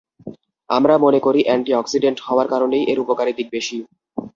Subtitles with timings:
[0.69, 3.77] আমরা মনে করি, অ্যান্টি অক্সিডেন্ট হওয়ার কারণেই এর উপকারী দিক বেশি।